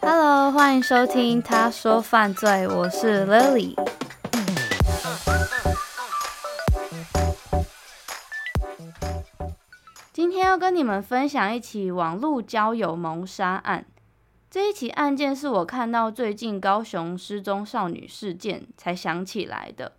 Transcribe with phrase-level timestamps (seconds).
[0.00, 3.74] Hello，欢迎收听《他说犯罪》，我是 Lily。
[10.12, 13.86] 今天要跟你们分享一起网络交友谋杀案。
[14.50, 19.92] 这一起案件是我看到最近高雄失踪少女事件才想起来的。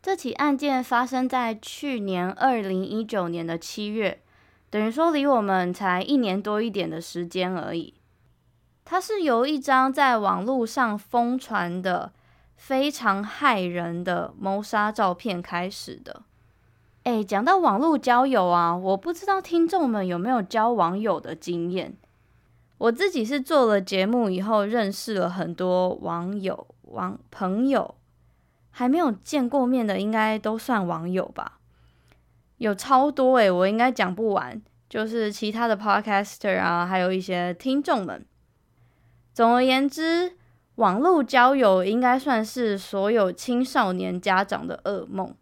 [0.00, 4.21] 这起案件发生在去年二零一九年的七月，
[4.72, 7.92] 等于说离我们才一年多一点的时间而已。
[8.86, 12.10] 它是由一张在网络上疯传的
[12.56, 16.22] 非常骇人的谋杀照片开始的。
[17.02, 21.94] 诶，讲到网络交友啊，我不知道听众们有没有交网友的经验。
[22.78, 27.94] 我自己是做了节目以后，认识了很多网友、网朋友，
[28.70, 31.58] 还没有见过面的，应该都算网友吧？
[32.62, 34.62] 有超多诶，我应该讲不完。
[34.88, 38.24] 就是其他的 podcaster 啊，还有一些听众们。
[39.32, 40.36] 总而言之，
[40.76, 45.34] 网络交友应该算是所有青少年家长的噩梦。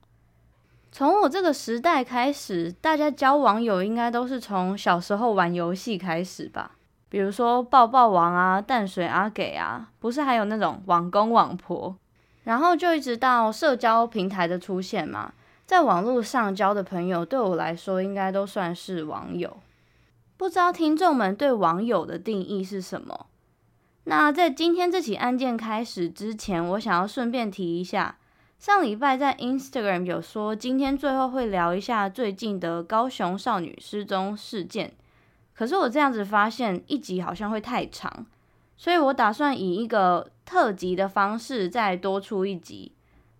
[0.90, 6.76] 从我这个时代开始，大家交网友应该都是从小时候玩游戏开始吧？
[7.10, 11.94] 比如说爆爆王啊、淡水阿给啊，不是还有那种网公网婆，
[12.44, 15.32] 然后就一直到社交平台的出现嘛，
[15.70, 19.58] 在网络上交的朋友，对我来说应该都算是网友。
[20.36, 23.26] 不知道听众们对网友的定义是什么？
[24.02, 28.18] 那在今天这起案件开始之前，我想要顺便提一下，
[28.58, 34.92] 上礼拜在 Instagram 有说，今天最后会聊一下最近的高雄少女失踪事件。
[35.54, 38.26] 可是我这样子发现一集好像会太长，
[38.76, 42.90] 所以我打算以一个特辑的方式再多出一集。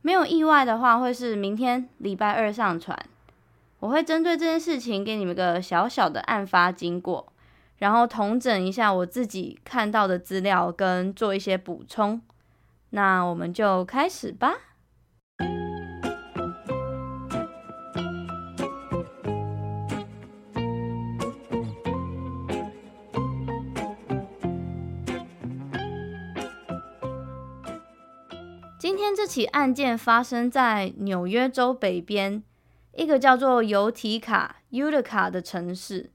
[0.03, 2.99] 没有意外的话，会是明天礼拜二上传。
[3.81, 7.33] 我会针对这件事情给你们个小小的案发经过，
[7.79, 12.21] 然后统整一下我自己看到的资料，跟做一些补充。
[12.91, 14.55] 那我们就开始吧。
[29.21, 32.43] 这起案件发生在纽约州北边
[32.95, 36.09] 一个叫做尤提卡 （Utica） 的城市。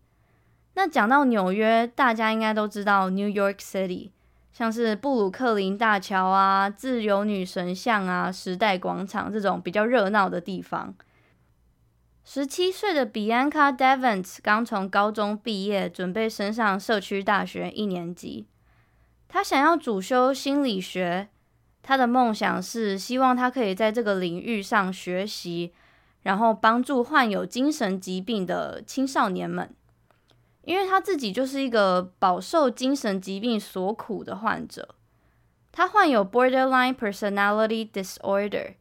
[0.74, 4.10] 那讲到纽约，大家应该都知道 New York City，
[4.52, 10.96] 像是布鲁克林大桥啊、自由女神像啊、时代广场这种比较热闹的地方。
[12.24, 18.48] 十七岁的 Bianca Devens 刚从高中毕业，准备升上社区大学一年级。
[19.28, 21.30] 她想要主修心理学。
[21.88, 25.72] 他的梦想是希望他可以在这个领域上学习，
[26.24, 29.70] 然后帮助患有精神疾病的青少年们。
[30.64, 34.96] 因为他自己就是一个饱受精神疾病所苦的患者，
[35.72, 38.74] 他患有 Borderline Personality Disorder，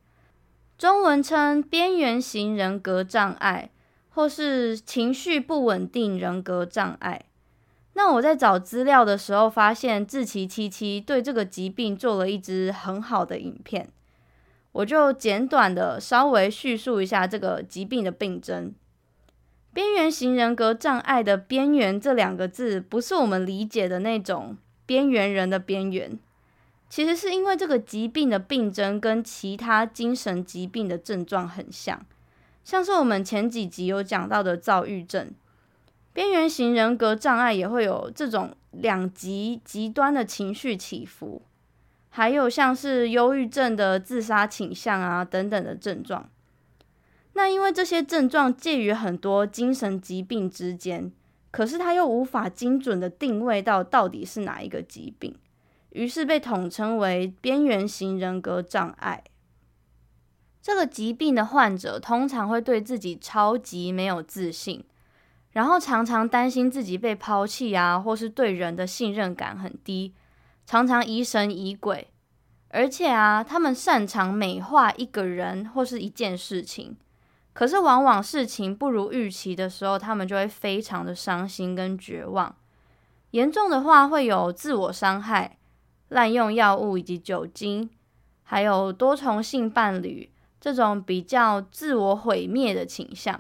[0.79, 3.69] 中文称边缘型人格障碍，
[4.09, 7.27] 或是情绪不稳定人格障碍。
[7.97, 13.89] 那我在找资料的时候，发现志祺七七对这个疾病做了一支很好的影片，
[14.73, 18.75] 我就简短的稍微叙述一下这个疾病的病征。
[19.73, 24.57] 边缘型人格障碍的“边缘”这两个字，不是我们理解的那种
[24.87, 26.19] 边缘人的边缘，
[26.89, 32.05] 其实是因为这个疾病的病征跟其他精神疾病的症状很像，
[32.65, 35.33] 像是我们前几集有讲到的躁郁症。
[36.15, 41.43] 边缘型人格障碍也会有这种两极极端的情绪起伏，
[42.09, 46.31] 还有像是忧郁症的自杀倾向啊等等的症状。
[47.33, 51.11] 那因为这些症状介于很多精神疾病之间，
[51.51, 55.37] 可是他又无法精准的定位到到底是哪一个疾病，
[55.91, 59.25] 于是被统称为边缘型人格障碍。
[60.63, 64.85] 这个疾病的患者通常会对自己超级没有自信，
[65.55, 70.13] 然后常常担心自己被抛弃啊，或是对人的信任感很低，
[70.67, 72.09] 常常疑神疑鬼。
[72.69, 76.97] 而且啊，他们擅长美化一个人或是一件事情，
[77.53, 82.55] 可是往往事情不如预期的时候，他们就会非常的伤心跟绝望。
[83.31, 85.57] 严重的话会有自我伤害、
[86.09, 87.89] 滥用药物以及酒精，
[88.43, 90.31] 还有多重性伴侣。
[90.61, 93.39] 这种比较自我毁灭的倾向，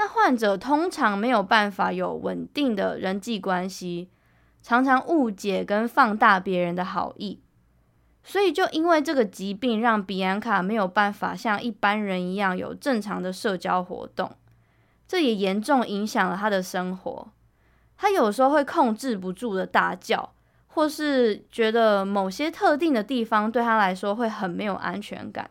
[0.00, 4.08] 那患者通常没有办法有稳定的人际关系，
[4.62, 7.40] 常常误解跟放大别人的好意，
[8.22, 14.30] 所以就因为这个疾病，让比安卡没有办法像一般人一样有正常的社交活动，
[15.08, 17.28] 这也严重影响了他的生活。
[17.96, 20.32] 他有时候会控制不住的大叫，
[20.68, 25.50] 或是觉得某些特定的地方对他来说会很没有安全感。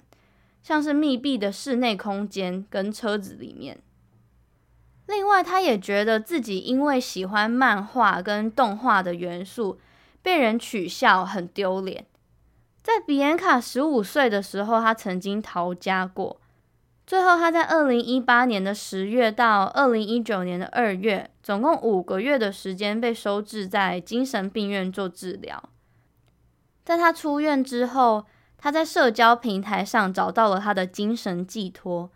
[0.64, 3.78] 像是密闭的室内空间跟车子里面。
[5.08, 9.80] 另外，他也觉得自己因为喜欢漫画跟动画的元素，
[10.22, 12.06] 被人取笑很丢脸。
[12.84, 16.40] 在比安卡十五岁的时候，他曾经逃家过。
[17.06, 25.64] 最后，他在二零一八年的十月到二零一九年的二月，总共五个月的时间被收治在精神病院做治疗。
[26.84, 28.26] 在他出院之后，
[28.58, 32.10] 他在社交平台上找到了他的精神寄托，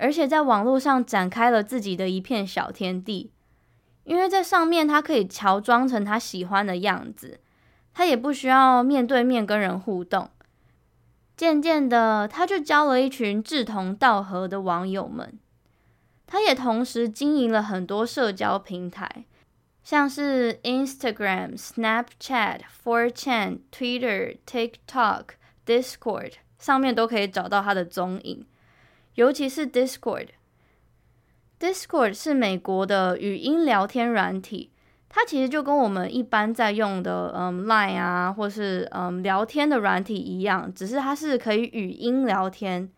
[0.00, 3.30] 而且在网络上展开了自己的一片小天地。
[4.04, 7.38] 因为在上面，他可以乔装成他喜欢的样子，
[7.92, 10.30] 他也不需要面对面跟人互动。
[11.36, 15.38] 渐渐的，他就交了一群志同道合的网友们。
[16.26, 19.24] 他也同时经营了很多社交平台，
[19.84, 25.24] 像是 Instagram、Snapchat、4chan、Twitter、TikTok。
[25.66, 28.44] Discord 上面都可以找到他的踪影，
[29.14, 30.28] 尤其是 Discord。
[31.58, 34.70] Discord 是美国的语音聊天软体，
[35.08, 42.90] 它其实就跟我们一般在用的嗯 Line 啊，或是嗯聊天的软体一样，只是它是可以语音聊天。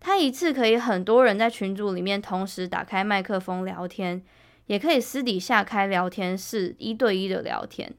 [0.00, 4.22] 它一次可以很多人在群组里面同时打开麦克风聊天，
[4.66, 7.94] 也可以私底下开聊天室一对一的聊天。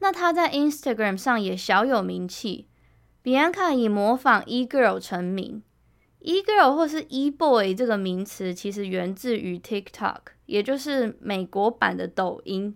[0.00, 2.66] 那他在 Instagram 上也小有名气。
[3.22, 5.62] 比安卡以模仿 e-girl 成名
[6.20, 12.74] ，e-girl 或是 e-boy 这个名词其实源自于 TikTok，也就是美国版的抖音。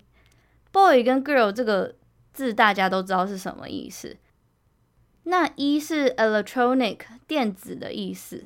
[0.72, 1.94] boy 跟 girl 这个
[2.32, 4.16] 字大家都知道是什么意思。
[5.24, 8.44] 那 e 是 electronic 电子的意思。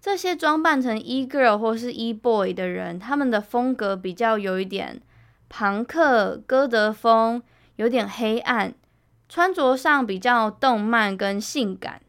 [0.00, 5.00] 这些装扮成 e-girl 或是 e-boy 的人，他们的风格比较有一点
[5.48, 7.42] 朋克、哥德风，
[7.76, 8.74] 有点黑暗。
[9.28, 12.02] 穿着上比较动漫跟性感，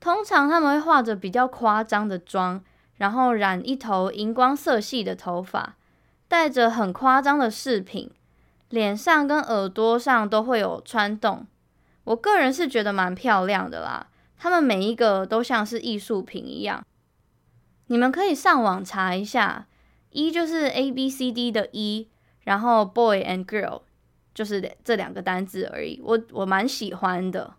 [0.00, 2.62] 通常他们会化着比较夸张的妆，
[2.96, 5.76] 然后染一头荧光色系的头发，
[6.28, 8.10] 戴着很夸张的饰品，
[8.68, 11.46] 脸上跟耳朵上都会有穿洞。
[12.04, 16.84] 我个人是觉得蛮漂亮的啦，他们每一个都像是艺术品一样。
[17.86, 19.66] 你们可以上网查一下
[20.10, 22.08] ，E 就是 A B C D 的 E，
[22.44, 23.82] 然后 Boy and Girl。
[24.34, 27.54] 就是这两个单字而已，我我蛮喜欢的。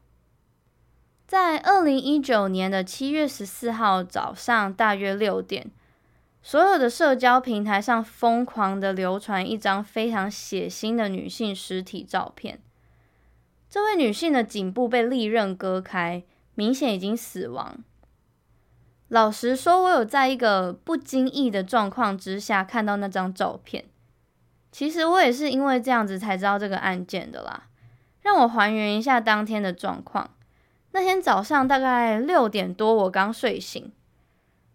[1.30, 5.70] 在二零一九年的七月十四号早上大约六点，
[6.42, 12.60] 所有的社交平台上疯狂的流传一张非常血腥的女性尸体照片。
[13.70, 16.24] 这位女性的颈部被利刃割开，
[16.56, 17.78] 明显已经死亡。
[19.10, 23.86] 老实说，我有在一个不经意的状况之下看到那张照片。
[24.72, 27.68] 其实我也是因为这样子才知道这个案件的啦。
[28.22, 30.32] 让我还原一下当天的状况。
[30.92, 33.92] 那天早上大概六点多，我刚睡醒，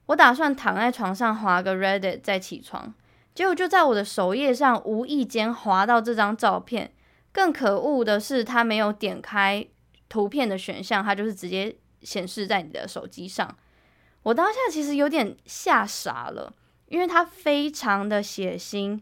[0.06, 2.94] 我打算躺在床上滑个 Reddit 再起床，
[3.34, 6.92] 结果就在我的首页上无意间滑到这张照片。
[7.32, 9.66] 更可恶的是，它没有点开
[10.08, 13.56] 图片的选项，它就是直接显示在你的手机上。
[14.22, 16.54] 我当下其实有点吓傻了，
[16.86, 19.00] 因为它非常的血腥。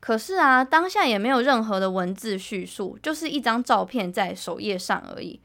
[0.00, 5.40] 可是啊，当下也没有任何的文字叙述，就是一张照片在首页上而已。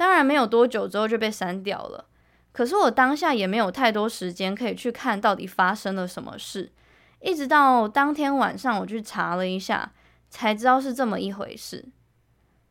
[0.00, 2.06] 当然，没有多久之后就被删掉了。
[2.52, 6.72] 可是我当下也没有太多时间可以去看到底发生了什么事，
[7.20, 9.92] 一直到当天晚上我去查了一下，
[10.30, 11.84] 才知道是这么一回事。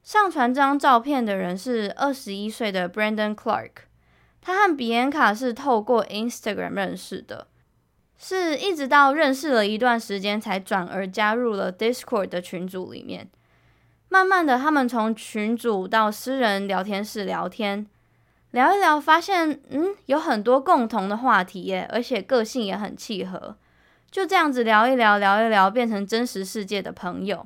[0.01, 3.73] 上传这张照片的人是二十一岁的 Brandon Clark，
[4.41, 7.45] 他和比安卡是透过 Instagram 认识的。
[8.17, 13.29] 是一直到认识了一段时间，才转而加入了 Discord 的群组里面。
[14.09, 17.87] 慢慢的，他们从群组到私人聊天室聊天，
[18.51, 23.55] 聊一聊，发现嗯，有很多共同的话题耶，而且个性也很契合。
[24.09, 27.45] 就这样子聊一聊，聊一聊，变成真实世界的朋友。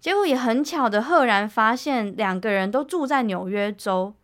[0.00, 4.14] 结果也很巧的，赫然发现两个人都住在纽约州。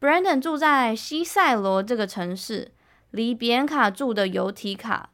[0.00, 2.70] Brandon 住在西塞罗这个城市，
[3.10, 5.10] 离比安卡住的尤提卡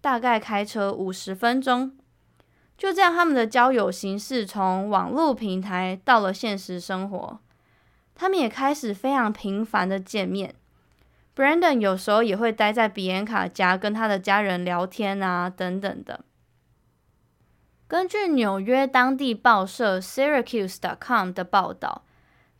[0.00, 1.96] 大概开车五十分钟。
[2.82, 7.38] 就这样，他们的交友形式从网络平台到了现实生活，
[8.12, 10.56] 他们也开始非常频繁的见面。
[11.36, 16.24] Brandon 有时候也会待在比安卡家，跟他的家人聊天啊，等等的。
[17.86, 22.02] 根据纽约当地报社 Syracuse.com 的报道，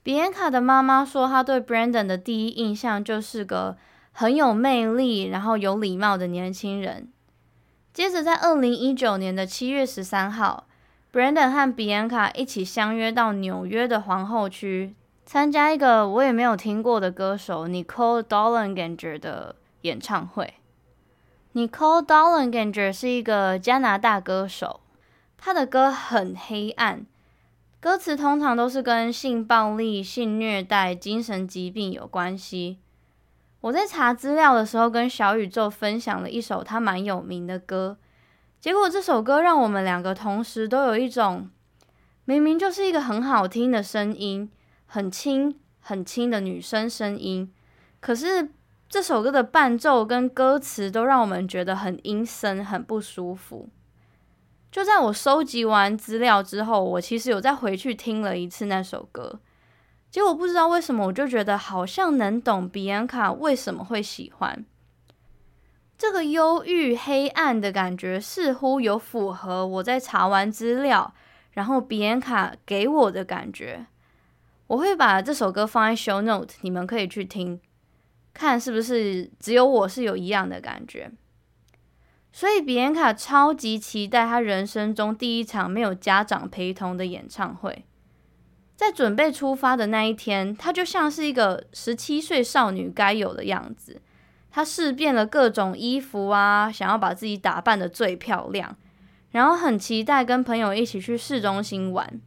[0.04, 3.76] 比安卡的妈妈说，她对 Brandon 的第一印象就是个
[4.12, 7.11] 很有魅力，然后有礼貌的年轻人。
[7.92, 10.66] 接着，在二零一九年的七月十三号
[11.12, 14.94] ，Brandon 和比安卡一起相约到纽约的皇后区。
[15.26, 20.54] 参加一个我也没有听过的歌手 Nicole d o l l e n g a n g e r 的演唱会。
[21.52, 24.80] Nicole d o l l e n g a n g e r 是一个加拿大歌手，
[25.36, 27.04] 她的歌很黑暗，
[27.78, 32.78] 歌词通常都是跟性暴力、性虐待、精神疾病有关系。
[33.62, 37.96] 我在查资料的时候，跟小宇宙分享了一首他蛮有名的歌，
[38.60, 41.48] 结果这首歌让我们两个同时都有一种，
[42.26, 44.50] 明明就是一个很好听的声音。
[44.94, 47.50] 很轻很轻的女生声音，
[47.98, 48.50] 可是
[48.90, 53.70] 这首歌的伴奏跟歌词都让我们觉得很阴森、很不舒服。
[54.70, 59.40] 就在我收集完资料之后，我其实有再回去听了一次那首歌，
[60.12, 64.62] 结果不知道为什么，我就觉得好像能懂比安卡为什么会喜欢
[65.96, 71.14] 这个忧郁、黑暗的感觉，似乎有符合我在查完资料，
[71.52, 73.86] 然后比安卡给我的感觉。
[74.66, 77.58] 我会把这首歌放在 show note，你们可以去听，
[78.34, 81.10] 看是不是只有我是有一样的感觉。
[82.32, 87.86] 所以比安卡超级期待他人生中第一场没有家长陪同的演唱会。
[88.76, 94.00] 在准备出发的那一天，她就像是一个十七岁少女该有的样子。
[94.50, 98.76] 她试遍了各种衣服啊，想要把自己打扮得最漂亮，
[99.30, 102.20] 然后很期待跟朋友一起去市中心玩。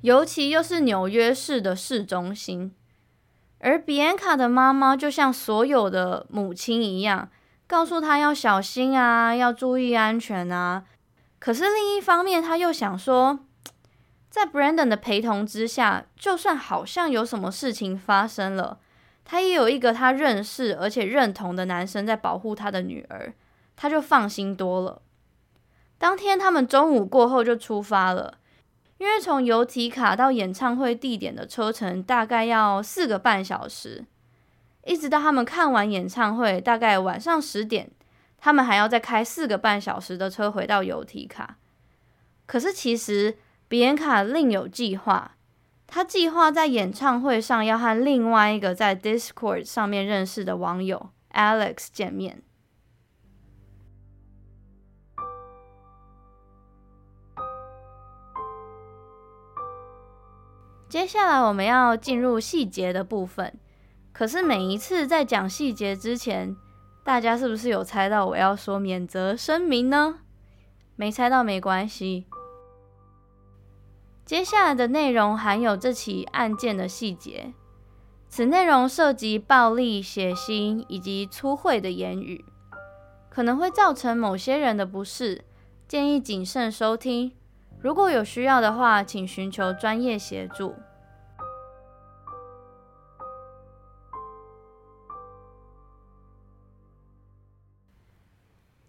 [0.00, 2.72] 尤其又是纽约市的市中心，
[3.58, 7.28] 而比安卡的妈妈就像所有的母亲一样，
[7.66, 10.84] 告诉她要小心啊，要注意安全啊。
[11.38, 13.40] 可是另一方面，她又想说，
[14.30, 18.78] 在 Brandon 的陪同之下，就算好像有什么事情发生了，
[19.24, 23.34] 她也有一个她认识而且认同的男生在保护她的女儿，
[23.76, 25.02] 她就放心多了。
[25.98, 28.38] 当天他们中午过后就出发了。
[28.98, 34.04] 因为从尤提卡到演唱会地点的车程大概要四个半小时，
[34.84, 37.90] 一直到他们看完演唱会，大概晚上十点，
[38.36, 41.56] 他们还要再开四个半小时的车回到尤提卡。
[42.44, 43.38] 可是其实
[43.70, 45.36] 比安卡另有计划，
[45.86, 52.42] 他计划在演唱会上要和另外一个在 Discord 上面认识的网友 Alex 见面。
[60.88, 63.56] 接下来我们要进入细节的部分，
[64.10, 66.56] 可是每一次在讲细节之前，
[67.04, 70.18] 大家是不是有猜到我要说免责声明呢？
[70.96, 72.26] 没猜到没关系。
[74.30, 77.52] 接下来的内容含有这起案件的细节，
[78.28, 82.44] 此内容涉及暴力、血腥以及粗秽的言语，
[83.28, 85.44] 可能会造成某些人的不适，
[85.88, 87.32] 建议谨慎收听。
[87.80, 90.76] 如果有需要的话，请寻求专业协助。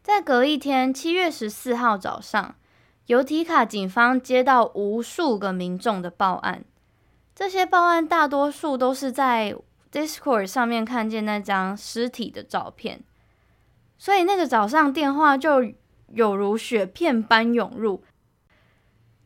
[0.03, 2.53] 在隔一天，七月十四号早上，
[3.07, 6.63] 尤提卡警方接到无数个民众的报案。
[7.33, 9.55] 这些报案大多数都是在
[9.91, 13.03] Discord 上面看见那张尸体的照片，
[13.97, 15.73] 所以那个早上电话就
[16.07, 18.03] 有如雪片般涌入。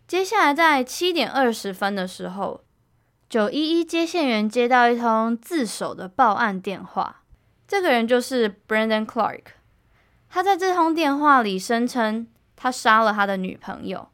[0.07, 2.63] 接下来，在七点二十分的时候，
[3.27, 7.23] 九一一接线员接到一通自首的报案电话。
[7.67, 9.41] 这个人就是 Brandon Clark。
[10.29, 14.07] 他在这通电话里声称，他杀了他的女朋友，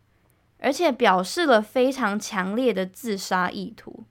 [0.60, 4.04] 而且表示了非常强烈的自杀意图。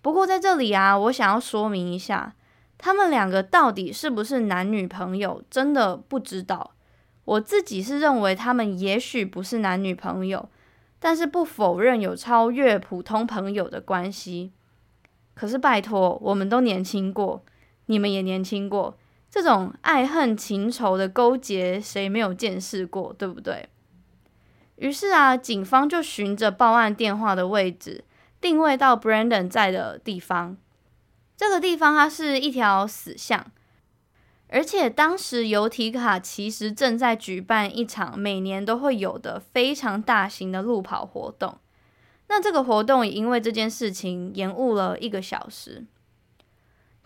[0.00, 2.34] 不过在这里啊，我想要说明一下，
[2.78, 6.72] 他们两个到底是不是男女朋友，真的不知道。
[7.24, 10.48] 我自己是认为他们也许不是男女朋友，
[10.98, 14.52] 但是不否认有超越普通朋友的关系。
[15.34, 17.44] 可是拜托，我们都年轻过，
[17.86, 18.96] 你们也年轻过，
[19.30, 23.68] 这种爱恨情仇的勾结，谁没有见识过，对不对？
[24.76, 28.04] 于是啊，警方就循着报案电话的位置，
[28.40, 30.56] 定位到 Brandon 在的地方。
[31.36, 33.50] 这个地方它是一条死巷，
[34.48, 41.58] 而且当时尤提卡其实正在举办一场每年都会有的非常大型的路跑活动。
[42.28, 45.84] 那这个活动也因为这件事情延误了一个小时。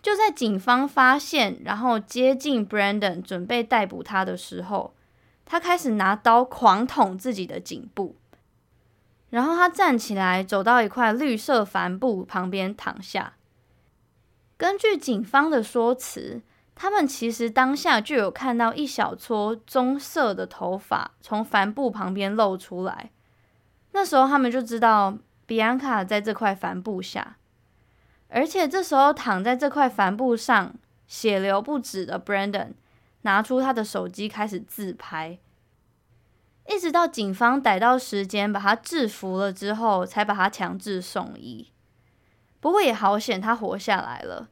[0.03, 4.93] 就在警方发现，然后接近 Brandon 准备逮捕他的时候，
[5.45, 8.17] 他开始拿刀狂捅自己的颈部，
[9.29, 13.35] 然后他站起来走到一块绿色帆布旁边躺下。
[14.57, 16.41] 根据警方的说辞，
[16.75, 23.11] 他们其实当下就有看到一小撮棕色的头发从帆布旁边露出来。
[23.93, 27.37] 那时候他们就知道比安卡在这块帆布下，
[28.35, 30.73] 而且这时候躺在这块帆布上
[31.05, 32.71] 血流不止的 Brandon
[33.21, 35.37] 拿出他的手机开始自拍，
[36.67, 41.71] 一直到警方逮到时间把他制服了之后，才把他强制送医。
[42.59, 44.49] 不过也好险，他活下来了。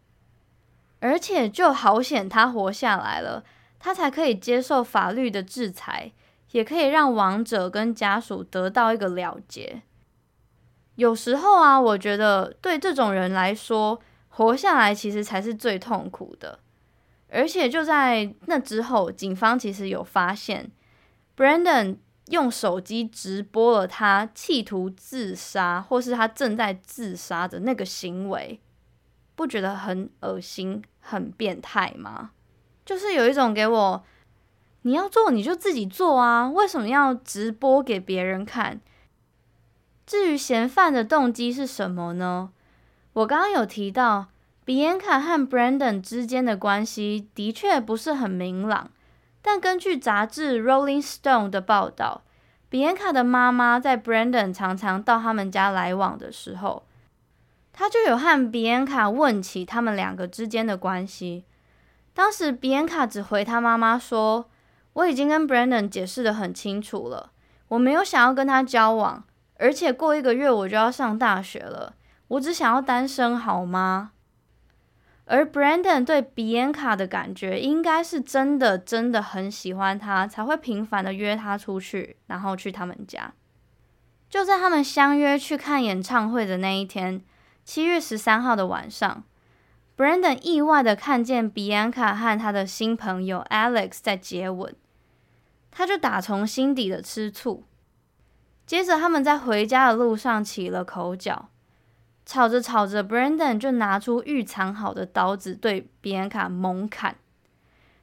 [0.99, 3.43] 而且就好险，他活下来了，
[3.79, 6.11] 他才可以接受法律的制裁，
[6.51, 9.81] 也可以让亡者跟家属得到一个了结。
[10.95, 16.59] 有时候啊，我觉得对这种人来说，活下来其实才是最痛苦的。
[17.29, 20.71] 而且就在那之后，警方其实有发现
[21.35, 21.97] ，Brandon。
[22.27, 28.61] 用手机直播了他企图自杀，或是他正在自杀的那个行为，
[29.35, 32.31] 不觉得很恶心、很变态吗？
[32.85, 34.03] 就是有一种给我，
[34.83, 38.79] 你要做你就自己做啊，为什么要直播给别人看？
[40.11, 42.49] 至于嫌犯的动机是什么呢？
[43.13, 44.25] 我刚刚有提到，
[44.65, 48.91] 比安卡和 Brandon 之间的关系的确不是很明朗。
[49.41, 52.23] 但根据杂志《Rolling Stone》的报道，
[52.67, 56.83] 比安卡的妈妈在 Brandon 常常到他们家来往的时候，
[57.71, 61.45] 他就有和比安卡问起他们两个之间的关系。
[62.13, 64.49] 当时比安卡只回他妈妈说
[64.91, 67.31] ：“我已经跟 Brandon 解释得很清楚了，
[67.69, 69.23] 我没有想要跟他交往，
[69.61, 71.93] 而且过一个月我就要上大学了，
[72.29, 74.13] 我只想要单身，好吗？”
[75.25, 83.33] 而 Brandon 对比安卡的感觉，应该是真的真的很喜欢她，才会频繁的约她出去，然后去他们家。
[84.27, 87.21] 就在他们相约去看演唱会的那一天，
[87.63, 89.23] 七月十三号的晚上
[89.95, 94.75] ，Brandon 意外的看见比安卡和他的新朋友 Alex 在接吻，
[95.69, 97.63] 他就打从心底的吃醋。
[98.71, 101.49] 接着他们在回家的路上起了口角。
[102.25, 107.17] 吵着吵着，Brandon 就拿出预藏好的刀子对比安卡猛砍，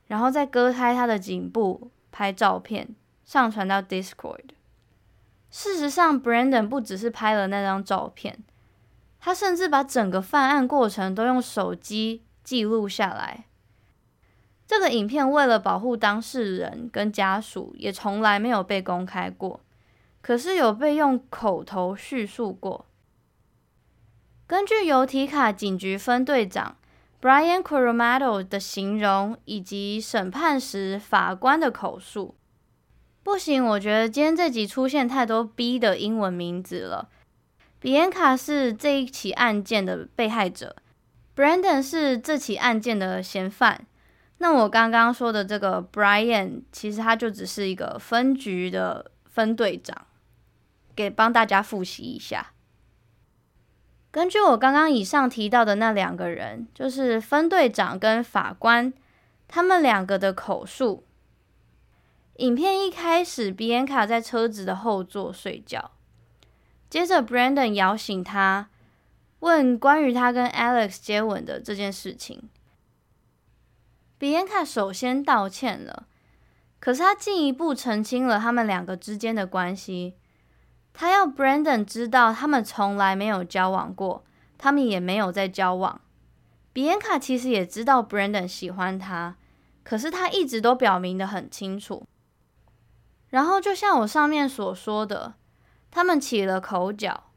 [0.09, 4.51] 然后再割开他的颈部，拍照片上传到 Discord。
[5.51, 8.39] 事实上，Brandon 不只是拍了那张照片，
[9.19, 13.47] 他甚至把整个犯案过程都用手机记录下来。
[14.67, 19.61] 这个影片为了保护当事人跟家属，也从来没有被公开过，
[20.29, 22.85] 可是有被用口头叙述过。
[24.47, 26.77] 根据尤提卡警局分队长
[27.19, 32.35] Brian Coromado 的形容，以及审判时法官的口述，
[33.23, 37.09] 不行，我觉得今天这集出现太多 B 的英文名字了。
[37.81, 40.77] 比安卡是这一起案件的被害者
[41.35, 43.87] ，Brandon 是这起案件的嫌犯。
[44.37, 50.07] 那我刚刚说的这个 Brian，其实他就只是一个分局的分队长，
[50.99, 52.55] 给帮大家复习一下。
[54.11, 58.93] 根据我刚刚以上提到的那两个人，就是分队长跟法官，
[59.47, 61.05] 他们两个的口述。
[62.39, 65.93] 影片一开始，比安卡在车子的后座睡觉，
[66.91, 68.69] 接着 Brandon 摇醒他，
[69.39, 72.51] 问关于他跟 Alex 接吻的这件事情。
[74.19, 76.09] 比安卡首先道歉了，
[76.81, 80.15] 可是他进一步澄清了他们两个之间的关系。
[81.01, 84.25] 他要 Brandon 知道，他们从来没有交往过，
[84.59, 86.01] 他们也没有在交往。
[86.73, 89.37] 比安卡其实也知道 Brandon 喜欢他，
[89.85, 92.05] 可是他一直都表明的很清楚。
[93.29, 95.35] 然后就像我上面所说的，
[95.89, 97.31] 他们起了口角。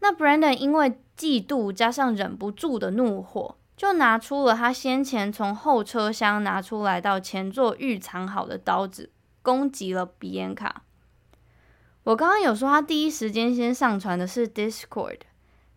[0.00, 10.81] 那 Brandon 因为嫉妒加上忍不住的怒火，就拿出了他先前从后车厢拿出来到前座预藏好的刀子，攻击了比安卡。
[12.04, 15.20] 我刚刚有说他第一时间先上传的是 Discord，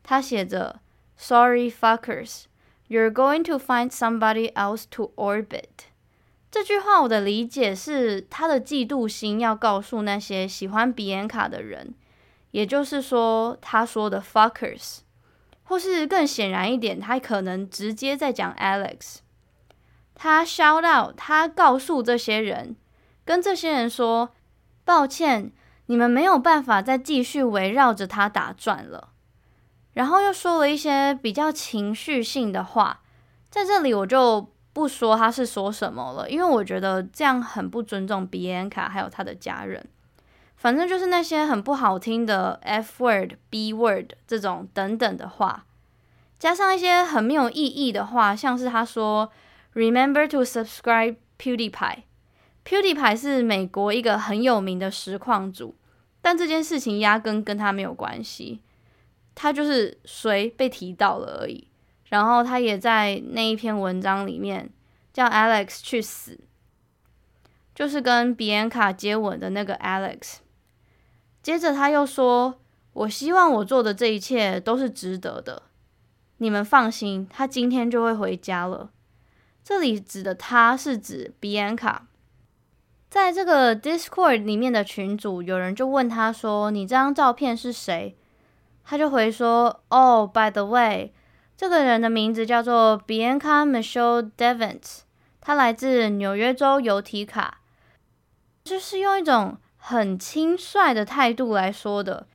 [0.02, 0.80] 他写着
[1.16, 2.46] “Sorry fuckers,
[2.90, 5.86] you're going to find somebody else to orbit”。
[6.50, 11.94] 这句话我的理解是他的嫉妒心要告诉那些喜欢比安卡的人，
[12.50, 15.02] 也就是说他说的 fuckers，
[15.66, 19.18] 或是更显然一点，他可能直接在讲 Alex。
[20.16, 22.76] 他 shout out，他告诉这些人，
[23.26, 24.34] 跟这些人说
[24.84, 25.52] 抱歉。
[25.88, 29.10] 你们没有办法再继续围绕着他打转了，
[29.94, 33.02] 然后又说了一些比较情绪性的话，
[33.50, 39.88] 在这里我就不说他是说什么了，因为我觉得这样很不尊重比安卡还有他的家人。
[40.58, 45.66] 反正就是那些很不好听的 F word、B word 这种等等的话，
[46.40, 49.32] 加上一些很没有意义的话，像是他说
[49.76, 52.04] “Remember to subscribe PewDiePie”。
[52.66, 55.76] PewDiePie 是美国一个很有名的实况主，
[56.20, 58.62] 但这件事情压根跟他没有关系，
[59.36, 61.68] 他就是谁被提到了而已。
[62.10, 64.72] 然后他也在那一篇文章里面
[65.14, 66.40] 叫 Alex 去死，
[67.76, 70.38] 就是跟比安卡接吻的那个 Alex。
[71.44, 72.60] 接着他又说
[72.94, 75.64] ：“我希望我做的这一切都是值得的，
[76.38, 78.90] 你们放心，他今天就会回家了。”
[79.64, 82.08] 这里指的他是指比安卡。
[83.16, 88.18] 在这个 Discord 里面的群组，有人就问他说：“你这张照片是谁？”
[88.84, 91.14] 他就回说：“Oh, by the way，
[91.56, 95.04] 这个人的名字叫做 Bianca Michelle Devant，
[95.40, 97.62] 他来自纽约州尤提卡。”
[98.66, 102.28] 就是用一种很轻率的态度来说的，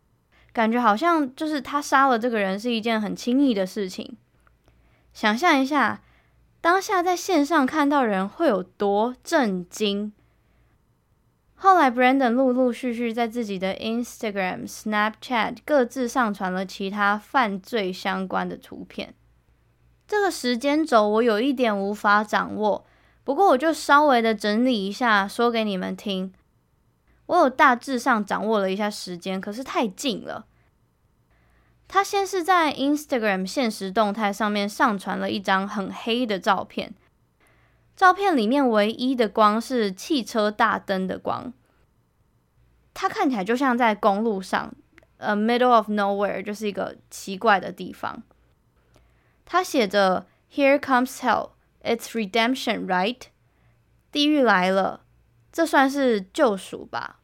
[0.55, 4.17] 感觉好像就是他杀了这个人是一件很轻易的事情。
[5.13, 6.01] 想象一下，
[6.63, 10.15] 当下在线上看到人会有多震惊。
[11.63, 19.15] 后来，Brandon 陆陆续续在自己的 Instagram、Snapchat 各自上传了其他犯罪相关的图片。
[20.09, 22.87] 这个时间轴我有一点无法掌握，
[23.25, 26.33] 不过我就稍微的整理一下，说给你们听。
[27.27, 30.47] 我有大致上掌握了一下时间，可是太近了。
[31.87, 36.95] 他先是在 Instagram 现实动态上面上传了一张很黑的照片。
[38.01, 41.53] 照片里面唯一的光是汽车大灯的光，
[42.95, 44.75] 它看起来就像在公路上，
[45.19, 48.23] 呃，middle of nowhere，就是一个奇怪的地方。
[49.45, 51.51] 它写着 “Here comes hell,
[51.83, 53.25] it's redemption, right？”
[54.11, 55.03] 地狱来了，
[55.53, 57.21] 这算是救赎吧。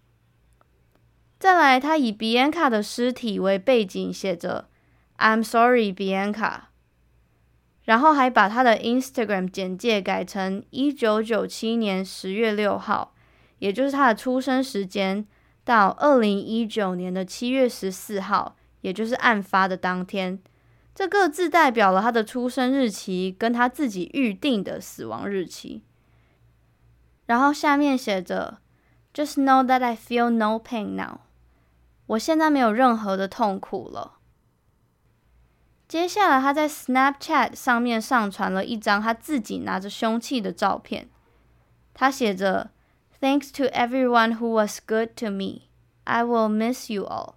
[1.38, 4.68] 再来，他以比安卡的尸体为背景，写着
[5.16, 6.64] “I'm sorry, Bianca。”
[7.86, 13.14] 然后还把他的 Instagram 简介改成一九九七年十月六号，
[13.58, 15.26] 也就是他的出生时间，
[15.64, 20.38] 到二零一九年的七月十四号，也就是案发的当天，
[20.94, 25.82] 这各自代表了他的出生日期跟他自己预定的死亡日期。
[27.26, 28.58] 然后下面写着
[29.14, 31.20] ：“Just know that I feel no pain now。”
[32.06, 34.15] 我现在没有任何的痛苦了。
[35.88, 41.08] 接下来，他在 Snapchat 上面上传了一张他自己拿着凶器的照片。
[41.94, 42.70] 他写着
[43.20, 45.62] ：“Thanks to everyone who was good to me.
[46.04, 47.34] I will miss you all.”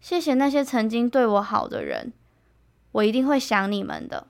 [0.00, 2.12] 谢谢那些曾经对我好的人，
[2.90, 4.26] 我一定会想你们的。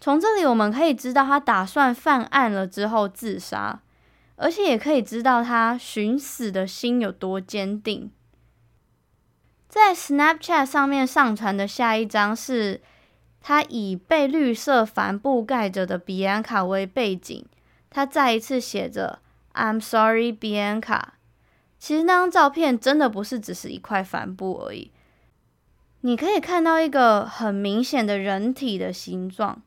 [0.00, 3.80] 从这里我们可以知道，他打算犯案了之后自杀，
[4.36, 8.12] 而且也可以知道他寻死的心有多坚定。
[9.74, 12.80] 在 Snapchat 上面上传的下一张是
[13.40, 17.44] 他以被绿色帆布盖着的比安卡为背景，
[17.90, 19.18] 他再一次写着
[19.52, 21.02] "I'm sorry, Bianca"。
[21.80, 24.92] 其实那张照片真的不是只是一块帆布而已，
[26.02, 29.60] 你可以看到一个很明显的人体的形状。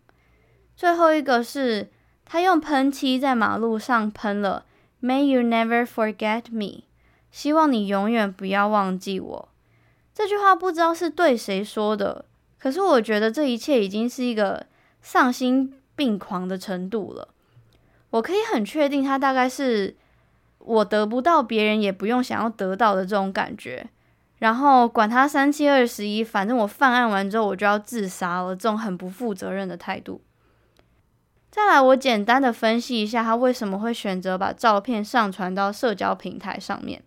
[0.78, 1.92] 最后一个是
[2.24, 4.64] 他用喷漆在马路上喷了
[5.02, 6.86] "May you never forget me"，
[7.30, 9.50] 希望你永远不要忘记我。
[10.18, 12.26] 这句话不知道是对谁说的，
[12.58, 14.66] 可是我觉得这一切已经是一个
[15.00, 17.28] 丧心病狂的程度了。
[18.10, 19.96] 我可以很确定，他大概是
[20.58, 23.88] 我得不到，别人也不用想要得到的这种感觉。
[24.40, 30.22] 然后管他三七二十一，反正我犯案完之后我就要自杀了，这种很不负责任的态度。
[31.52, 37.04] 再来，我简单的分析一下他为什么会选择把照片上传到社交平台上面。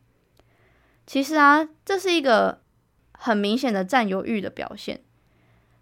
[1.04, 2.60] 其实啊，这是一个。
[3.22, 5.02] 很明显的占有欲的表现，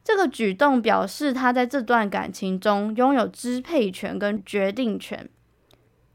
[0.03, 5.29] 这个举动表示他在这段感情中拥有支配权跟决定权。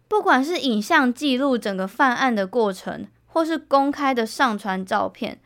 [0.09, 5.39] 不管是影像记录整个犯案的过程，或是公开的上传照片，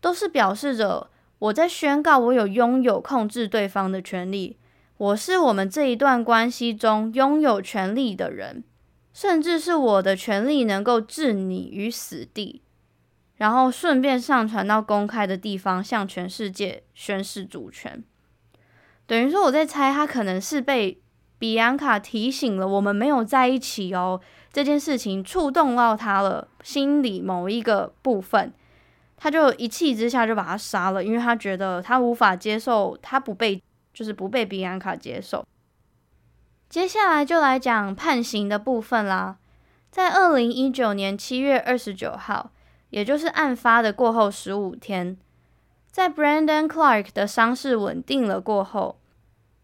[0.00, 4.56] 都是表示着我在宣告我有拥有控制对方的权利。
[4.98, 8.62] 我是我们这一段关系中拥有权利的人，
[9.12, 12.62] 甚至是我的权利能够置你于死地，
[13.38, 18.04] 然后顺便上传到公开的地方，向全世界宣示主权。
[19.06, 21.00] 等于说我在猜，他可能是被。
[21.40, 24.20] 比安卡提醒了我们没有在一起哦，
[24.52, 28.52] 这件事情触动到他了，心里某一个部分，
[29.16, 33.62] 他就一气之下就把他杀了，因为他觉得他无法接受他不被，
[33.94, 35.46] 就是不被比安卡接受。
[36.68, 39.36] 接下来就来讲判刑的部分啦，
[39.92, 42.50] 在二零一九年七月二十九号，
[42.90, 45.16] 也就是案发的过后十五天，
[45.90, 48.98] 在 Brandon Clark 的伤势稳定了过后。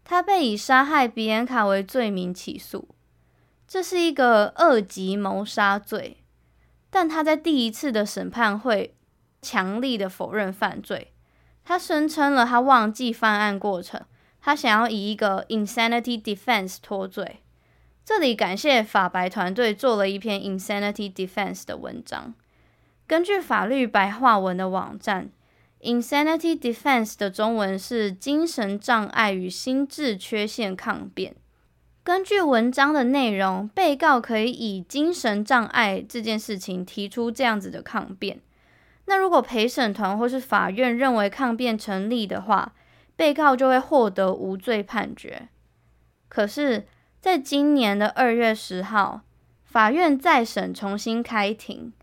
[0.07, 2.87] 他被以杀害比安卡为罪名起诉，
[3.67, 6.17] 这是一个二级谋杀罪。
[6.91, 8.95] 但他在第一次的审判会
[9.41, 11.11] 强力的否认犯罪，
[11.63, 13.99] 他声称了他忘记犯案过程，
[14.39, 17.39] 他想要以一个 insanity defense 脱罪。
[18.05, 22.35] 这里感谢法白团队做了一篇 insanity defense 的文章，
[23.07, 25.29] 根据法律白话文的网站。
[25.81, 31.35] Insanity defense 的中文是精神障碍与心智缺陷抗辩。
[32.03, 38.39] 根据文章的内容，被告可以以精神障碍这件事情提出这样子的抗辩。
[39.05, 42.73] 那如果陪审团或是法院认为抗辩成立的话，
[43.15, 45.49] 被告就会获得无罪判决。
[46.27, 46.87] 可是，
[47.21, 49.21] 在今年的二月十号，
[49.63, 51.93] 法院再审重新开庭。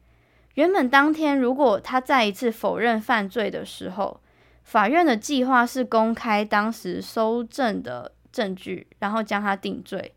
[0.55, 4.21] 原本当天，如果他再一次否认犯罪的时候，
[4.65, 10.15] 法院的计划是公开当时搜证的证据，然后将他定罪。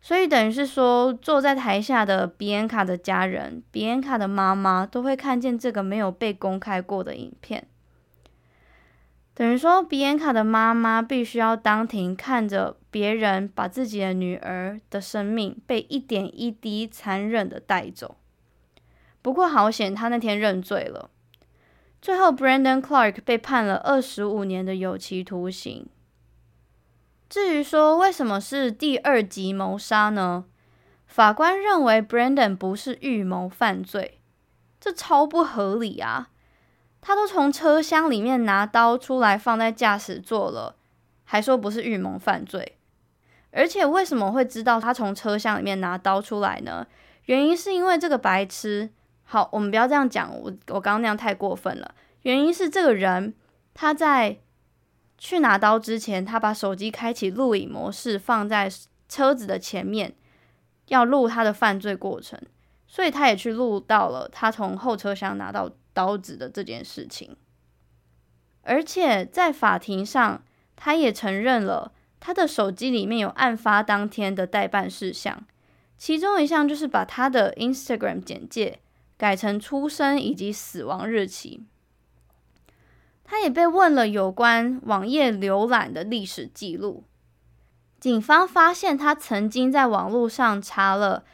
[0.00, 7.66] 所以等于是说，坐在台下的比安卡的家人、比安卡的妈妈都会看见这个没有被公开过的影片。
[9.34, 18.16] 等于说，比安卡的妈妈必须要当庭看着别人把自己的女儿的生命被一点一滴残忍的带走。
[19.20, 21.10] 不过好险，他那天认罪了。
[22.00, 25.88] 最后，Brandon Clark 被判了二十五年的有期徒刑。
[27.28, 30.44] 至于说为什么是第二级谋杀呢？
[31.06, 34.20] 法官认为 Brandon 不是预谋犯罪，
[34.80, 36.30] 这超不合理啊！
[37.00, 40.76] 他都从车厢里面拿刀出来放在驾驶座了，
[41.24, 42.76] 还说不是预谋犯罪。
[43.50, 46.86] 而且为什么会知道他从车厢里面拿刀出来呢？
[47.24, 48.90] 原因是因为这个白痴。
[49.30, 50.34] 好，我们不要这样讲。
[50.34, 51.94] 我我刚刚那样太过分了。
[52.22, 53.34] 原因是这个人
[53.74, 54.38] 他在
[55.18, 58.70] 去拿刀之前，他把手机开启录影模式，放在
[59.06, 60.14] 车子的前面，
[60.86, 62.40] 要录他的犯罪过程。
[62.86, 67.36] 所以他也去录到了他从后车厢拿到刀子的这件事情。
[68.62, 70.42] 而且在法庭上，
[70.74, 75.44] 他也承认了他的手机里面有案发当天的代办事项，
[75.98, 78.80] 其中一项就是把他的 Instagram 简介。
[79.18, 81.64] 改成出生以及死亡日期。
[83.24, 87.04] 他也被问了有关网页浏览的历史记录。
[88.00, 91.24] 警方发现他曾经在网络上查了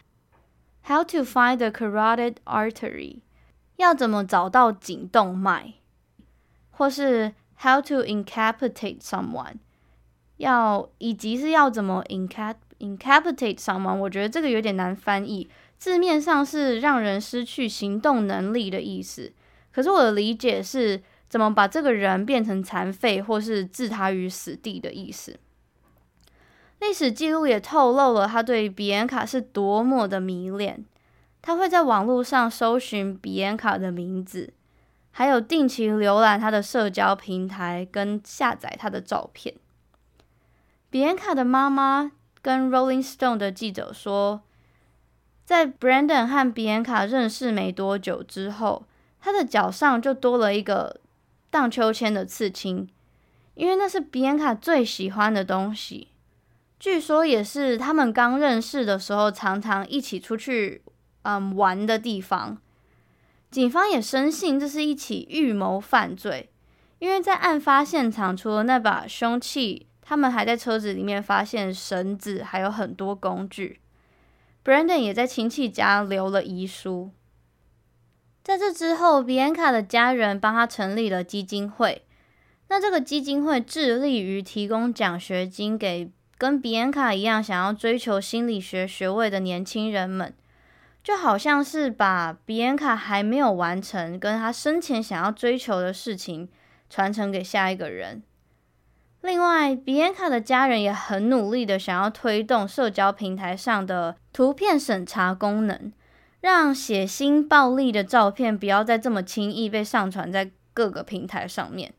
[0.86, 3.20] “How to find the carotid artery”，
[3.76, 5.74] 要怎么找到颈动脉，
[6.70, 9.58] 或是 “How to incapacitate someone”，
[10.38, 13.98] 要以及是要怎么 incap incapacitate someone。
[13.98, 15.48] 我觉得这个有点难翻译。
[15.84, 19.30] 字面上是让人失去行动能力的意思，
[19.70, 25.38] 可是我的理解是怎么把这个人变成残废，或是置他于死地的意思。
[26.80, 30.86] 历史记录也透露了他对比安卡是多么的迷恋，
[31.42, 34.54] 他会在网络上搜寻比安卡的名字，
[35.10, 39.54] 还有定期浏览他的社交平台跟下载他的照片。
[40.88, 44.40] 比安卡的妈妈跟 Rolling Stone 的记者说。
[45.44, 48.86] 在 Brandon 和比安卡认识没多久之后，
[49.20, 51.00] 他的脚上就多了一个
[51.50, 52.88] 荡秋千的刺青，
[53.54, 56.08] 因为那是比安卡最喜欢的东西。
[56.80, 60.82] 据说也是他们刚认识的时候常常一起出去
[61.22, 62.58] 嗯玩的地方。
[63.50, 66.50] 警方也深信这是一起预谋犯罪，
[66.98, 73.80] 因为在案发现场除了那把凶器，他们还在车子里面发现绳子，还有很多工具。
[74.64, 77.10] Brandon 也在亲戚家留了遗书。
[78.42, 82.06] 在这之后，比安卡的家人帮他成立了基金会，
[82.68, 90.34] 那这个基金会致力于提供奖学金给跟比安卡一样想要追求心理学学位的年轻人们，
[91.02, 96.48] 就好像是把比安卡还没有完成跟他生前想要追求的事情
[96.88, 98.22] 传承给下一个人。
[99.24, 105.90] 另外，比安卡的家人也很努力的想要推动社交平台上的图片审查功能，
[106.42, 111.94] 让血腥暴力的照片不要再这么轻易被上传在各个平台上面。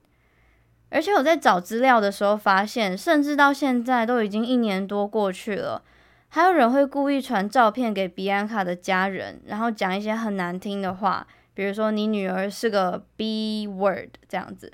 [0.90, 5.82] 而且我在找资料的时候发现，甚至到现在都已经一年多过去了，
[6.30, 14.72] 还有人会故意传照片给比安卡的家人，然后讲一些很难听的话，比如说你女儿是个 B word 这样子。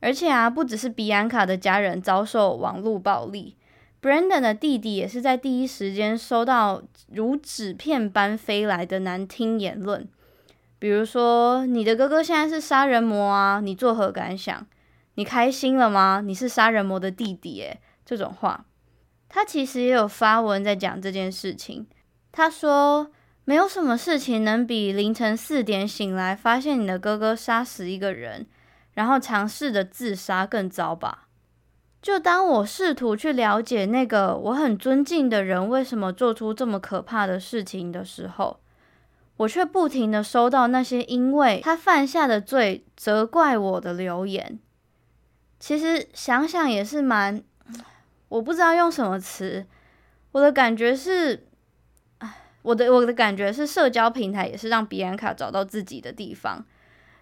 [0.00, 3.56] 而且啊，不只是比安卡的家人遭受网络暴力
[4.00, 10.06] ，Brandon 的弟弟也是在第一时间收到如纸片般飞来的难听言论，
[10.78, 14.66] 比如说你的哥哥现在是杀人魔啊，你作何感想？
[15.14, 16.22] 你开心了吗？
[16.24, 18.66] 你是杀人魔的弟弟，诶，这种话，
[19.28, 21.88] 他其实也有发文在讲这件事情。
[22.30, 23.10] 他说，
[23.44, 28.46] 没有什么事情能比凌晨四点醒来，发现你的哥哥杀死一个人，
[28.98, 31.28] 然后尝试着自杀更糟吧。
[32.02, 38.58] 就当我试图去了解那个我很尊敬的人为什么做出这么可怕的事情的时候，
[39.36, 44.58] 我却不停的收到那些因为他犯下的罪责怪我的留言。
[45.60, 47.40] 其实想想也是蛮，
[48.28, 49.64] 我不知道用什么词。
[50.32, 51.46] 我的感觉是，
[52.62, 56.64] 我的我的感觉是，社交平台也是让比安卡找到自己的地方，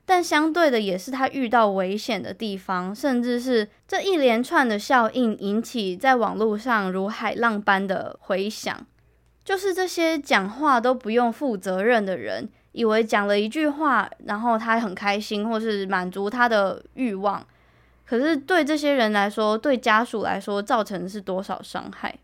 [0.07, 8.87] 但相对的也是他遇到危险的地方，甚至是这一连串的效应引起在网络上如海浪般的回响。
[9.45, 17.45] 就是这些讲话都不用负责任的人，以为讲了一句话，然后他很开心，或是满足他的欲望。
[18.05, 22.17] 可是对这些人来说，对家属来说，造成的是多少伤害？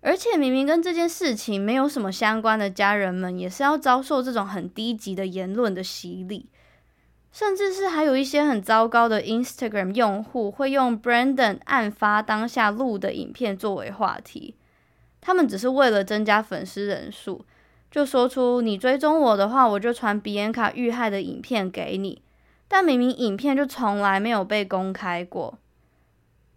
[0.00, 6.46] 而且明明跟这件事情没有什么相关的家人们，也是要遭受这种很低级的言论的洗礼，
[7.36, 14.54] 甚至是还有一些很糟糕的 Instagram 用户会用 Brandon 案发当下录的影片作为话题，
[15.20, 17.44] 他们只是为了增加粉丝人数，
[17.90, 22.22] 就说出你追踪我的话，我就传比安卡遇害的影片给你。
[22.68, 25.58] 但明明影片就从来没有被公开过，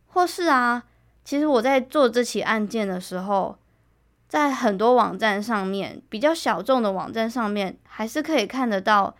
[0.08, 0.86] 或是啊，
[1.26, 3.58] 其实我在做这起案件的时候，
[4.30, 9.18] 在很多网站上面，比较小众的网站上面，还是可以看得到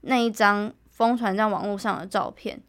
[0.00, 2.62] 那一张疯传在网络上的照片。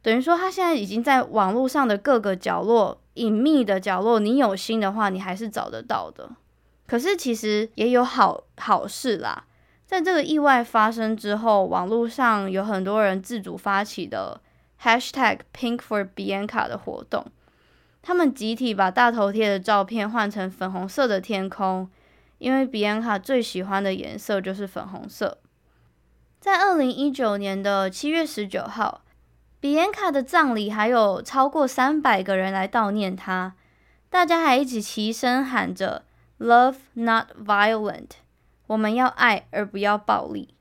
[0.00, 6.30] 等于说，他现在已经在网络上的各个角落、隐秘的角落，你有心的话，你还是找得到的。
[6.86, 9.44] 可是其实也有好好事啦。
[9.84, 14.40] 在这个意外发生之后，网络上有很多人自主发起的
[14.82, 17.26] Hashtag Pink for Bianca 的活动，
[18.00, 21.90] 他们集体把大头贴的照片换成粉红色的天空，
[22.38, 25.38] 因为 Bianca 最喜欢的颜色就是粉红色。
[26.40, 29.02] 在二零一九年的七月十九号
[29.60, 33.56] ，Bianca 的葬礼还有超过三百个人来悼念他，
[34.08, 36.04] 大家还一起齐声喊着
[36.38, 38.10] “Love Not Violent”。
[38.68, 40.54] 我们要爱，而不要暴力。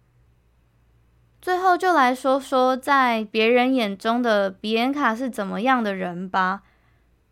[1.40, 6.63] 最后，就来说说在别人眼中的比安卡是怎么样的人吧。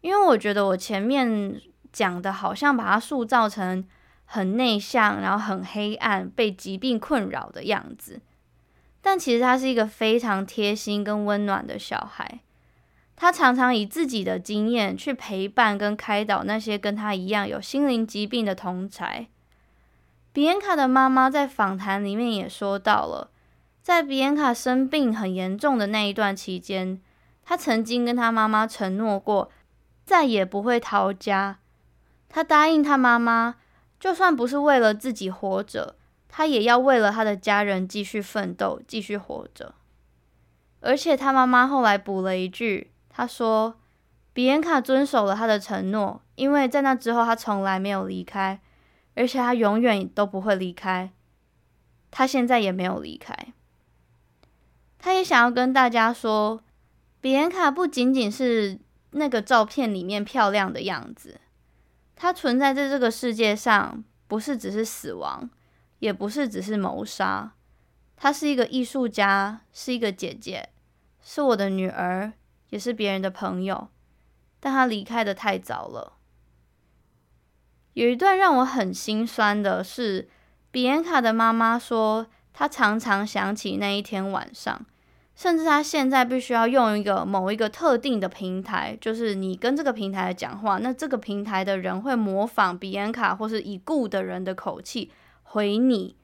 [0.02, 1.60] 因为我觉得我前面
[1.92, 3.84] 讲的，好像把他塑造成
[4.26, 8.22] 很内向，然后很黑暗，被疾病困扰的样子。
[9.06, 12.40] 但其实他是一个非常贴心跟温暖的小孩。
[13.16, 19.28] 他常常以自己的经验去陪伴跟开导那些跟他一样有心灵疾病的同侪。
[20.34, 23.30] 比安卡的妈妈在访谈里面也说到了，
[23.84, 27.00] 在比安卡生病很严重的那一段期间，
[27.44, 29.52] 他曾经跟他妈妈承诺过，
[30.04, 31.60] 再也不会逃家。
[32.28, 33.58] 他答应他妈妈，
[34.00, 35.96] 就算不是为了自己活着，
[36.38, 39.74] 他也要为了他的家人继续奋斗，继续活着。
[40.82, 43.80] 而且他妈妈后来补了一句，他说，
[44.34, 48.60] 比安卡遵守了他的承诺，因为在那之后，他从来没有离开。
[49.14, 51.10] 而且他永远都不会离开，
[52.12, 53.34] 他现在也没有离开。
[55.00, 56.62] 他也想要跟大家说，
[57.22, 58.78] 比安卡不仅仅是
[59.12, 61.40] 那个照片里面漂亮的样子，
[62.14, 65.50] 他存在在这个世界上，不是只是死亡，
[66.00, 67.54] 也不是只是谋杀。
[68.16, 70.70] 她是一个艺术家，是一个姐姐，
[71.22, 72.34] 是我的女儿，
[72.70, 73.90] 也是别人的朋友，
[74.60, 76.14] 但她离开的太早了。
[77.94, 80.30] 有一段让我很心酸的是，
[80.72, 84.86] 比安卡的妈妈说，她常常想起那一天晚上，
[85.36, 95.12] 甚至他现在必须要用一个某一个特定的平台，就是你跟这个平台讲话，那这个平台的人会模仿比安卡或是已故的人的口气
[95.56, 96.18] 回你，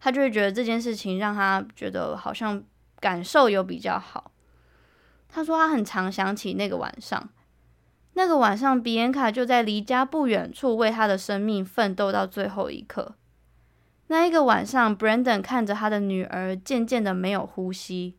[0.00, 2.60] 他就会觉得这件事情让他觉得好像
[2.98, 4.32] 感受有比较好。
[5.28, 7.30] 他说他很常想起那个晚上，
[8.14, 13.14] 那个晚上比安卡就在离家不远处为他的生命奋斗到最后一刻。
[14.08, 18.16] 那一个晚上，Brandon 看着他的女儿渐渐的没有呼吸。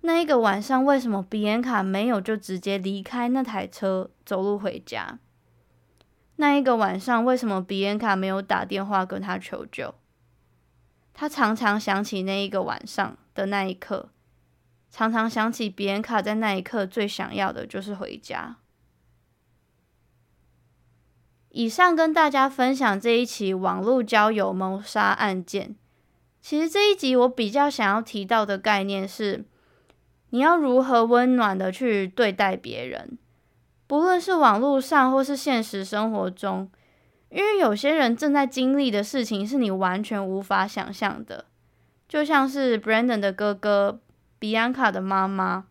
[0.00, 5.20] 那一个晚上，为什么比安卡没有就直接离开那台车走路回家？
[6.36, 9.94] 那一个晚上，为什么比安卡没有打电话跟他求救？
[11.12, 14.10] 他常常想起那一个晚上的那一刻，
[14.90, 18.56] 常常想起比安卡在那一刻最想要的就是回家。
[21.50, 25.76] 以上跟大家分享这一起网络交友谋杀案件。
[26.40, 29.44] 其实这一集我比较想要提到的概念是。
[30.30, 33.18] 你要如何温暖的去对待别人，
[33.94, 36.68] 不论是网络上或是现实生活中，
[37.28, 41.44] 因为有些人正在经历的事情是你完全无法想象的，
[42.08, 44.00] 就像是 Brandon 的哥哥、
[44.40, 45.66] Bianca 的妈妈，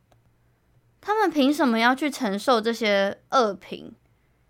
[1.02, 3.94] 他们凭什么要去承受这些恶评，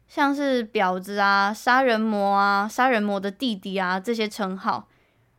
[0.08, 4.88] 像是婊子啊、杀人魔啊、杀人魔的弟弟啊这些称号，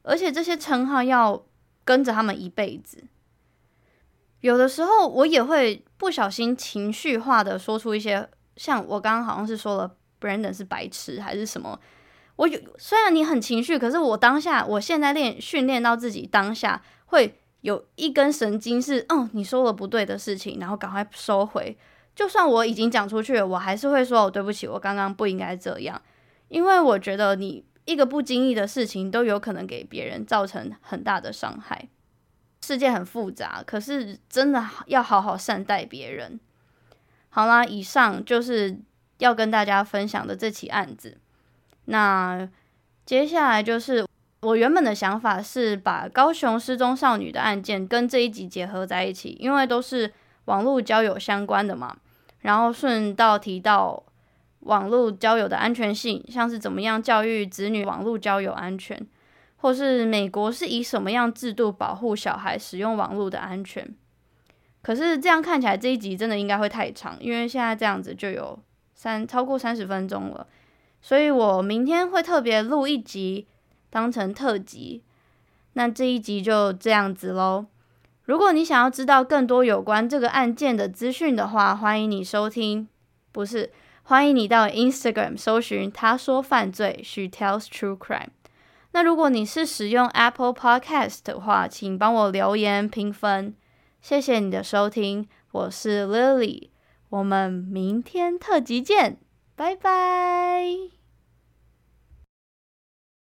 [0.03, 1.41] 而且这些称号要
[1.85, 3.05] 跟着他们一辈子。
[4.45, 8.28] 有的时候我也会不小心情绪化的说出一些，
[8.59, 9.90] 像我刚刚好像是说了
[10.20, 11.80] Brandon 是白痴还是什么，
[12.36, 21.74] 我有虽然你很情绪，可是我当下我现在练训练到自己当下会有一根神经是，哦，你说了不对的事情，然后赶快收回，
[22.14, 26.03] 就算我已经讲出去了，我还是会说，哦，对不起，我刚刚不应该这样，
[26.49, 31.88] 因为我觉得你一个不经意的事情都有可能给别人造成很大的伤害。
[32.64, 36.40] 世界很复杂，可是真的要好好善待别人。
[37.28, 38.78] 好啦，以上就是
[39.18, 41.18] 要跟大家分享的这起案子。
[41.84, 42.48] 那
[43.04, 44.06] 接下来就是
[44.40, 50.10] 我原本的想法是把高雄失踪少女的案件跟这一集结合在一起，因为都是
[50.46, 51.94] 网络交友相关的嘛。
[52.40, 54.02] 然后顺道提到
[54.60, 59.06] 网络交友的安全性，像是怎么样教育子女网络交友安全。
[59.64, 63.96] 或是美国是以什么样制度保护小孩使用网络的安全？
[64.82, 68.58] 可是这样看起来这一集真的应该会太长，因为现在这样子就有
[68.94, 70.46] 三超过三十分钟了，
[71.00, 73.46] 所以我明天会特别录一集
[73.88, 75.02] 当成特辑。
[75.72, 77.64] 那这一集就这样子喽。
[78.24, 82.86] 如果你想要知道更多有关这个案件的资讯的话，欢迎你收听，
[83.32, 88.28] 不是，欢迎你到 Instagram 搜寻他说犯罪，She tells true crime。
[88.95, 93.57] 那如果你是使用 Apple Podcast 的话，请帮我留言评分，
[94.01, 96.68] 谢谢你的收听，我是 Lily，
[97.09, 99.18] 我们明天特辑见，
[99.57, 101.03] 拜拜。